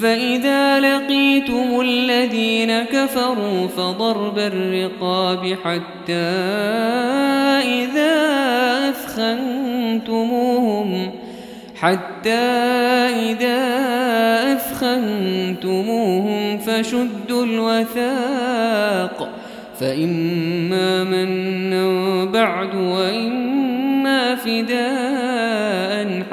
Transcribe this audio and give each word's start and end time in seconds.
فإذا 0.00 0.80
لقيتم 0.80 1.80
الذين 1.80 2.82
كفروا 2.82 3.66
فضرب 3.66 4.38
الرقاب 4.38 5.56
حتى 5.64 6.12
إذا 7.64 8.14
أثخنتموهم 8.88 11.10
حتى 11.76 12.44
إذا 13.30 13.62
أثخنتموهم 14.52 16.58
فشدوا 16.58 17.44
الوثاق. 17.44 19.28
فإما 19.80 21.04
منا 21.04 22.24
بعد 22.24 22.74
وإما 22.74 24.34
فداء. 24.34 25.13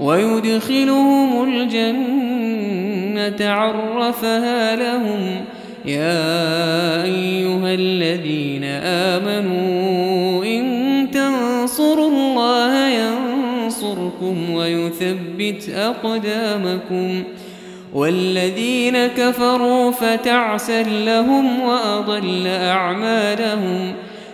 ويدخلهم 0.00 1.44
الجنة 1.44 3.50
عرفها 3.50 4.76
لهم 4.76 5.44
يا 5.84 7.04
أيها 7.04 7.74
الذين 7.74 8.64
آمنوا 8.84 10.44
إن 10.44 11.08
تنصروا 11.12 12.10
الله 12.10 12.88
ينصركم 12.88 14.50
ويثبت 14.50 15.68
أقدامكم 15.74 17.22
والذين 17.94 19.06
كفروا 19.06 19.90
فتعسا 19.90 20.82
لهم 20.82 21.60
وأضل 21.60 22.46
أعمالهم 22.46 23.92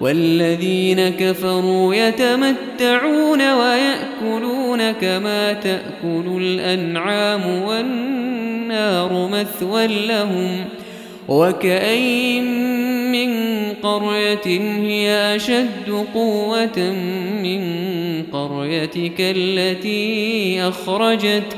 والذين 0.00 1.08
كفروا 1.08 1.94
يتمتعون 1.94 3.52
ويأكلون 3.52 4.90
كما 4.92 5.52
تأكل 5.52 6.24
الأنعام 6.42 7.62
والنار 7.62 9.28
مثوى 9.28 9.86
لهم 9.86 10.64
وكأين 11.28 12.44
من 13.12 13.30
قرية 13.82 14.46
هي 14.80 15.36
أشد 15.36 16.06
قوة 16.14 16.78
من 17.42 17.62
قريتك 18.32 19.16
التي 19.18 20.62
أخرجتك 20.68 21.56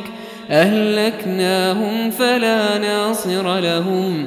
أهلكناهم 0.50 2.10
فلا 2.10 2.78
ناصر 2.78 3.58
لهم 3.58 4.26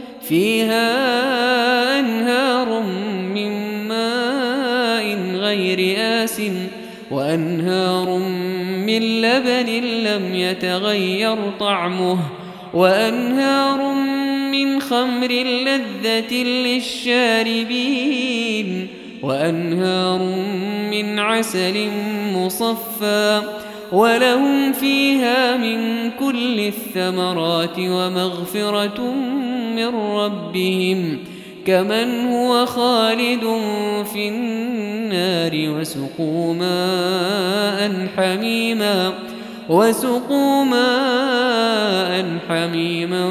فيها 0.31 1.99
أنهار 1.99 2.81
من 3.35 3.51
ماء 3.87 5.17
غير 5.35 5.95
آس 6.23 6.41
وأنهار 7.11 8.17
من 8.87 9.21
لبن 9.21 9.69
لم 10.03 10.35
يتغير 10.35 11.37
طعمه 11.59 12.17
وأنهار 12.73 13.93
من 14.51 14.79
خمر 14.79 15.31
لذة 15.65 16.35
للشاربين 16.65 17.87
وأنهار 19.23 20.19
من 20.91 21.19
عسل 21.19 21.87
مصفى 22.33 23.41
ولهم 23.91 24.73
فيها 24.73 25.57
من 25.57 26.11
كل 26.11 26.59
الثمرات 26.59 27.79
ومغفرة 27.79 29.13
من 29.75 29.95
ربهم 29.95 31.17
كمن 31.65 32.25
هو 32.25 32.65
خالد 32.65 33.43
في 34.13 34.29
النار 34.29 35.51
وسقوا 35.53 36.53
ماء 36.53 38.07
حميما 38.17 39.13
وسقوا 39.69 40.63
ماء 40.63 42.25
حميما 42.49 43.25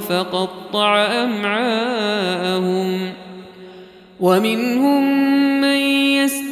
فقطع 0.00 1.06
أمعاءهم 1.06 2.98
ومنهم 4.20 5.02
من 5.60 5.76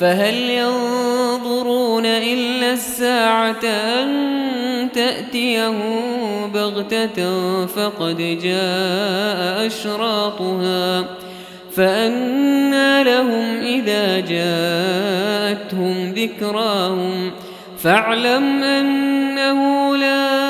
فهل 0.00 0.34
ينظرون 0.34 2.06
إلا 2.06 2.72
الساعة 2.72 3.64
أن 3.64 4.08
تأتيهم 4.92 5.90
بغتة 6.54 7.26
فقد 7.66 8.16
جاء 8.42 9.66
أشراطها 9.66 11.04
فأنى 11.72 13.04
لهم 13.04 13.56
إذا 13.62 14.20
جاءتهم 14.20 16.12
ذكراهم 16.12 17.30
فاعلم 17.78 18.62
أنه 18.62 19.96
لا 19.96 20.40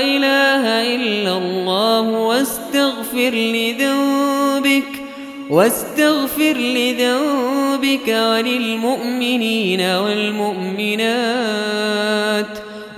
إله 0.00 0.94
إلا 0.94 1.38
الله 1.38 2.00
واستغفر 2.00 3.30
لذنبك 3.30 3.99
واستغفر 5.50 6.56
لذنبك 6.56 8.08
وللمؤمنين 8.08 9.80
والمؤمنات 9.80 11.10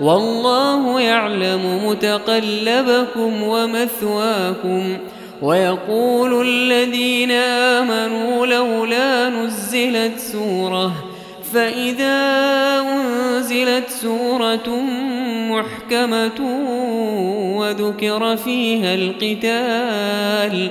والله 0.01 1.01
يعلم 1.01 1.87
متقلبكم 1.87 3.43
ومثواكم 3.43 4.97
ويقول 5.43 6.49
الذين 6.49 7.31
آمنوا 7.31 8.47
لولا 8.47 9.29
نزلت 9.29 10.19
سورة 10.19 10.93
فإذا 11.55 12.21
أنزلت 12.81 13.91
سورة 13.91 14.81
محكمة 15.51 16.41
وذكر 17.57 18.37
فيها 18.37 18.95
القتال 18.95 20.71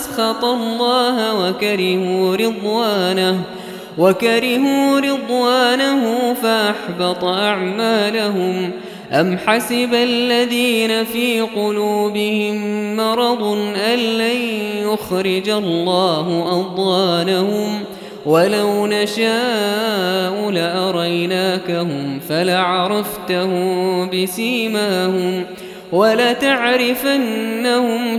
أسخط 0.11 0.43
الله 0.43 1.47
وكرهوا 1.49 2.35
رضوانه 2.35 3.41
وكرهوا 3.97 4.99
رضوانه 4.99 6.33
فأحبط 6.33 7.23
أعمالهم. 7.23 8.71
أم 9.11 9.37
حسب 9.37 9.93
الذين 9.93 11.03
في 11.03 11.41
قلوبهم 11.41 12.55
مرض 12.95 13.43
أن 13.75 13.99
لن 13.99 14.41
يخرج 14.91 15.49
الله 15.49 16.47
أضوانهم 16.51 17.83
ولو 18.25 18.87
نشاء 18.87 20.49
لأريناكهم 20.49 22.19
فلعرفتهم 22.29 24.09
بسيماهم. 24.09 25.45
ولتعرفنهم 25.91 27.39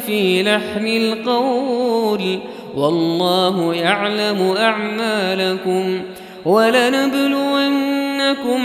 في 0.01 0.43
لحن 0.43 0.87
القول 0.87 2.39
والله 2.77 3.75
يعلم 3.75 4.55
أعمالكم 4.59 6.03
ولنبلونكم 6.45 7.93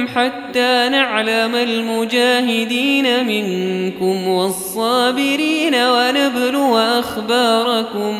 حتى 0.07 0.89
نعلم 0.91 1.55
المجاهدين 1.55 3.27
منكم 3.27 4.27
والصابرين 4.27 5.75
ونبلو 5.75 6.77
أخباركم 6.77 8.15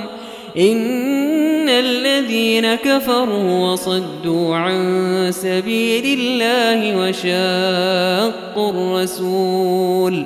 إن 0.57 1.69
الذين 1.69 2.75
كفروا 2.75 3.71
وصدوا 3.71 4.55
عن 4.55 5.27
سبيل 5.31 6.19
الله 6.19 6.97
وشاقوا 6.97 8.69
الرسول 8.69 10.25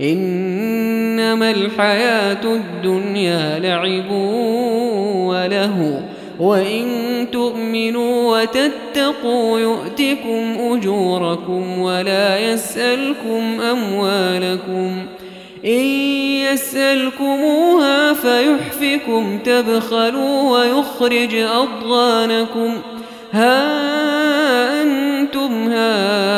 إنما 0.00 1.50
الحياة 1.50 2.44
الدنيا 2.44 3.58
لعب 3.58 4.10
وله 5.26 6.02
وإن 6.38 6.86
تؤمنوا 7.32 8.40
وتتقوا 8.40 9.60
يؤتكم 9.60 10.56
أجوركم 10.60 11.78
ولا 11.78 12.38
يسألكم 12.38 13.60
أموالكم 13.60 15.06
إن 15.64 15.84
يسألكموها 16.52 18.12
فيحفكم 18.12 19.38
تبخلوا 19.38 20.58
ويخرج 20.58 21.34
أضغانكم. 21.34 22.74
ها 23.32 24.82
أنتم 24.82 25.68
هؤلاء 25.72 26.37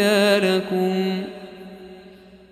أمثالكم 0.00 1.09